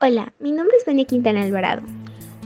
[0.00, 1.82] Hola, mi nombre es Vania Quintana Alvarado.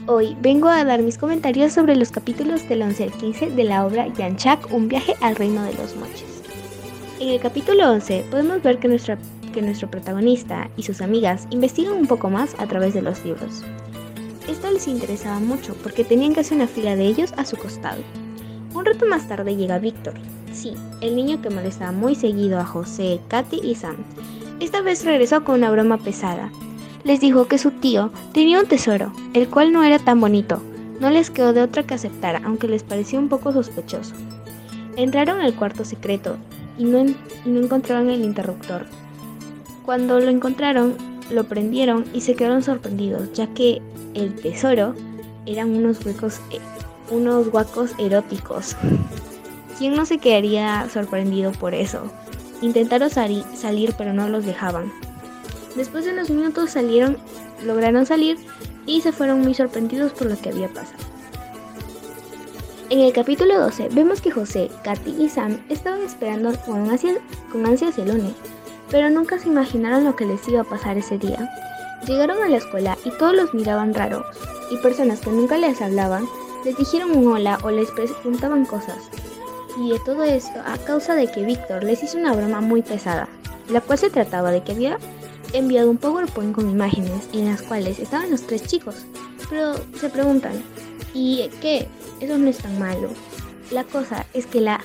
[0.07, 3.85] Hoy vengo a dar mis comentarios sobre los capítulos del 11 al 15 de la
[3.85, 6.41] obra Yanchak, un viaje al reino de los moches.
[7.19, 8.99] En el capítulo 11 podemos ver que,
[9.53, 13.63] que nuestro protagonista y sus amigas investigan un poco más a través de los libros.
[14.47, 18.01] Esto les interesaba mucho porque tenían hacer una fila de ellos a su costado.
[18.73, 20.15] Un rato más tarde llega Víctor,
[20.51, 23.97] sí, el niño que molestaba muy seguido a José, Katy y Sam.
[24.59, 26.49] Esta vez regresó con una broma pesada,
[27.03, 30.61] les dijo que su tío tenía un tesoro, el cual no era tan bonito.
[30.99, 34.15] No les quedó de otra que aceptar, aunque les pareció un poco sospechoso.
[34.95, 36.37] Entraron al cuarto secreto
[36.77, 37.05] y no,
[37.45, 38.85] encontraron el interruptor.
[39.85, 40.95] Cuando lo encontraron,
[41.29, 43.81] lo prendieron y se quedaron sorprendidos, ya que
[44.13, 44.93] el tesoro
[45.45, 46.59] eran unos huecos, eh,
[47.11, 48.77] unos huacos eróticos.
[49.77, 52.03] ¿Quién no se quedaría sorprendido por eso?
[52.61, 54.91] Intentaron salir, pero no los dejaban.
[55.75, 57.17] Después de unos minutos salieron,
[57.63, 58.37] lograron salir
[58.85, 61.03] y se fueron muy sorprendidos por lo que había pasado.
[62.89, 67.17] En el capítulo 12 vemos que José, Katy y Sam estaban esperando con ansias,
[67.51, 68.33] con el lunes,
[68.91, 71.49] pero nunca se imaginaron lo que les iba a pasar ese día.
[72.05, 74.25] Llegaron a la escuela y todos los miraban raros,
[74.69, 76.27] y personas que nunca les hablaban
[76.63, 79.09] les dijeron un hola o les preguntaban cosas.
[79.79, 83.27] Y de todo esto a causa de que Víctor les hizo una broma muy pesada,
[83.69, 84.99] la cual se trataba de que había
[85.53, 89.05] enviado un PowerPoint con imágenes en las cuales estaban los tres chicos.
[89.49, 90.63] Pero se preguntan,
[91.13, 91.87] ¿y qué?
[92.19, 93.09] Eso no es tan malo.
[93.71, 94.81] La cosa es que la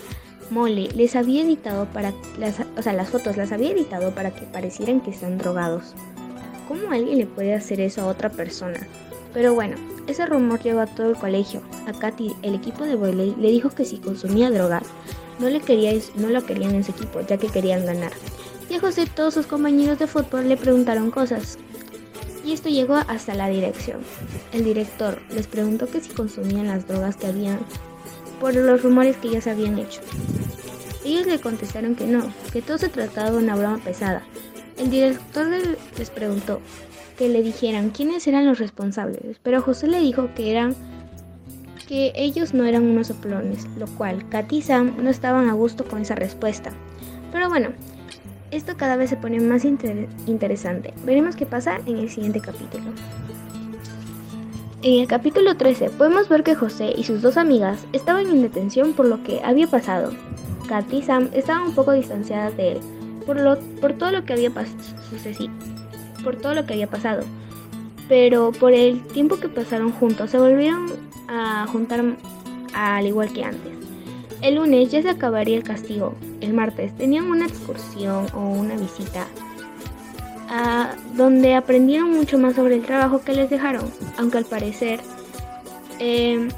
[0.51, 4.47] mole les había editado para las, o sea, las fotos las había editado para que
[4.47, 5.95] parecieran que están drogados.
[6.69, 8.87] ¿Cómo alguien le puede hacer eso a otra persona?
[9.33, 11.63] Pero bueno, ese rumor llegó a todo el colegio.
[11.87, 14.85] A Katy, el equipo de Boyle le dijo que si consumía drogas,
[15.39, 18.13] no, le quería, no lo querían en su equipo, ya que querían ganar
[18.69, 21.59] y a José todos sus compañeros de fútbol le preguntaron cosas.
[22.45, 24.01] Y esto llegó hasta la dirección.
[24.53, 27.59] El director les preguntó que si consumían las drogas que habían
[28.41, 30.01] por los rumores que ya se habían hecho.
[31.05, 34.23] Ellos le contestaron que no, que todo se trataba de una broma pesada.
[34.77, 35.47] El director
[35.97, 36.61] les preguntó
[37.17, 40.77] que le dijeran quiénes eran los responsables, pero José le dijo que eran
[41.89, 45.85] que ellos no eran unos soplones, lo cual Katy y Sam no estaban a gusto
[45.85, 46.71] con esa respuesta.
[47.33, 47.71] Pero bueno,
[48.51, 50.95] esto cada vez se pone más interesante.
[51.05, 52.85] Veremos qué pasa en el siguiente capítulo.
[54.83, 58.93] En el capítulo 13 podemos ver que José y sus dos amigas estaban en detención
[58.93, 60.13] por lo que había pasado.
[60.69, 62.81] Katy y Sam estaban un poco distanciadas de él
[63.27, 64.51] por, lo, por todo lo que había
[66.25, 67.25] por todo lo que había pasado.
[68.09, 70.87] Pero por el tiempo que pasaron juntos se volvieron
[71.29, 72.03] a juntar
[72.73, 73.73] al igual que antes.
[74.41, 76.15] El lunes ya se acabaría el castigo.
[76.41, 79.27] El martes tenían una excursión o una visita
[81.15, 85.01] donde aprendieron mucho más sobre el trabajo que les dejaron, aunque al parecer
[85.99, 86.49] em,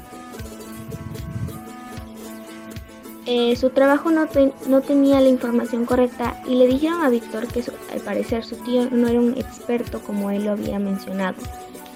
[3.25, 4.27] eh, su trabajo no,
[4.67, 7.63] no, tenía la información correcta y le dijeron a Víctor que
[7.93, 11.35] al parecer su tío no era un experto como él lo había mencionado.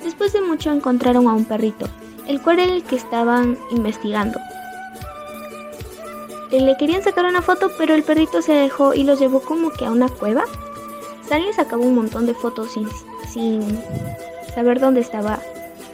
[0.03, 1.87] Después de mucho encontraron a un perrito,
[2.27, 4.39] el cual era el que estaban investigando.
[6.51, 9.71] Eh, le querían sacar una foto, pero el perrito se dejó y los llevó como
[9.71, 10.43] que a una cueva.
[11.23, 12.87] Stanley sacaba un montón de fotos sin,
[13.27, 13.79] sin
[14.53, 15.39] saber dónde estaba,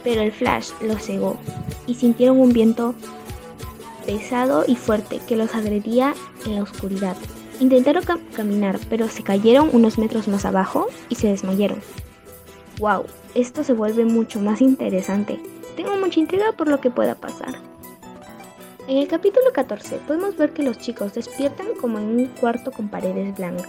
[0.04, 1.38] pero el flash los cegó
[1.86, 2.94] y sintieron un viento
[4.04, 6.14] pesado y fuerte que los agredía
[6.44, 7.16] en la oscuridad.
[7.60, 11.80] Intentaron caminar, pero se cayeron unos metros más abajo y se desmayaron.
[12.78, 13.04] ¡Wow!
[13.34, 15.40] Esto se vuelve mucho más interesante.
[15.76, 17.71] Tengo mucha intriga por lo que pueda pasar.
[18.88, 22.88] En el capítulo 14 podemos ver que los chicos despiertan como en un cuarto con
[22.88, 23.68] paredes blancas.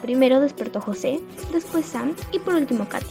[0.00, 1.20] Primero despertó José,
[1.52, 3.06] después Sam y por último Katy.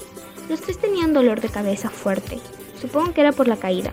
[0.48, 2.40] Los tres tenían dolor de cabeza fuerte.
[2.80, 3.92] Supongo que era por la caída.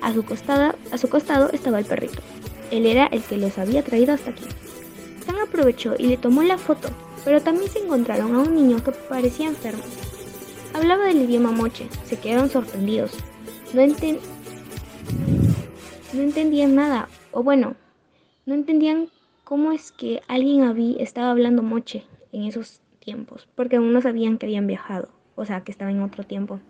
[0.00, 2.22] A su, costado, estaba el perrito.
[2.70, 4.44] Él era el que los había traído hasta aquí.
[5.26, 6.88] Sam aprovechó y le tomó la foto,
[7.22, 9.82] pero también se encontraron a un niño que parecía enfermo.
[10.72, 13.10] Hablaba del idioma moche, se quedaron sorprendidos.
[13.74, 14.20] No, enten
[16.12, 17.76] no entendían nada, o bueno,
[18.46, 19.08] no entendían
[19.44, 24.38] cómo es que alguien había, estaba hablando moche en esos tiempos, porque aún no sabían
[24.38, 26.60] que habían viajado, o sea, que estaba en otro tiempo.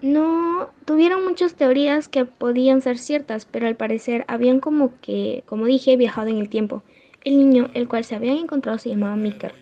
[0.00, 5.66] No tuvieron muchas teorías que podían ser ciertas, pero al parecer habían como que, como
[5.66, 6.84] dije, viajado en el tiempo.
[7.24, 9.54] El niño, el cual se habían encontrado, se llamaba Miker.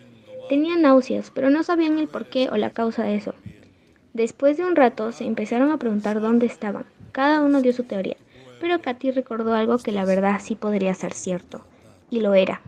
[0.47, 3.33] Tenía náuseas, pero no sabían el porqué o la causa de eso.
[4.13, 6.85] Después de un rato se empezaron a preguntar dónde estaban.
[7.17, 8.15] Cada uno dio su teoría,
[8.61, 11.63] pero Katy recordó algo que la verdad sí podría ser cierto,
[12.11, 12.61] y lo era,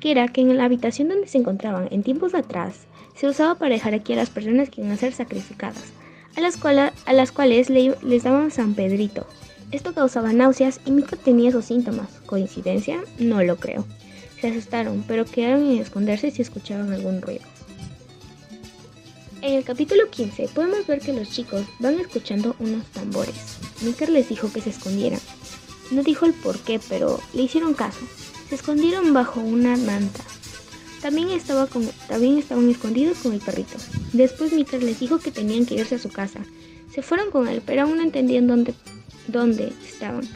[0.00, 3.74] que era que en la habitación donde se encontraban en tiempos atrás se usaba para
[3.74, 5.92] dejar aquí a las personas que iban a ser sacrificadas,
[6.34, 9.26] a las, cuales les daban San Pedrito.
[9.70, 12.08] Esto causaba náuseas y Mika tenía esos síntomas.
[12.24, 13.00] ¿Coincidencia?
[13.18, 13.84] No lo creo.
[14.40, 17.42] Se asustaron, pero quedaron en esconderse si escuchaban algún ruido.
[19.42, 23.58] En el capítulo 15 podemos ver que los chicos van escuchando unos tambores.
[23.84, 25.20] Mika les dijo que se escondieran.
[25.90, 28.00] No dijo el por qué, pero le hicieron caso.
[28.48, 30.20] Se escondieron bajo una manta.
[31.02, 33.76] También, estaba con, también estaban escondidos con el perrito.
[34.12, 36.40] Después Mika les dijo que tenían que irse a su casa.
[36.94, 38.74] Se fueron con él, pero aún no entendían dónde,
[39.26, 40.26] dónde estaban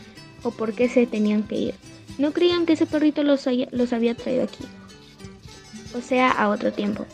[0.42, 1.74] o por qué se tenían que ir.
[2.18, 4.64] No creían que ese perrito los, los había traído aquí.
[5.94, 7.06] O sea, a otro tiempo.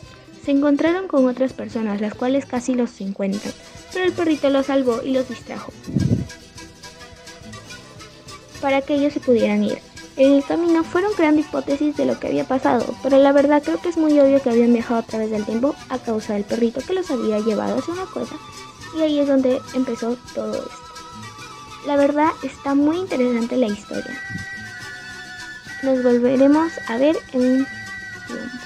[0.43, 3.53] Se encontraron con otras personas, las cuales casi los encuentran,
[3.93, 5.71] pero el perrito los salvó y los distrajo
[8.65, 9.77] para que ellos se pudieran ir.
[10.17, 13.79] En el camino fueron creando hipótesis de lo que había pasado, pero la verdad creo
[13.79, 16.81] que es muy obvio que habían viajado a través del tiempo a causa del perrito
[16.81, 18.35] que los había llevado hacia una cueva
[18.97, 20.71] y ahí es donde empezó todo esto.
[21.85, 24.19] La verdad está muy interesante la historia.
[25.83, 27.67] Nos volveremos a ver en un
[28.25, 28.64] tiempo.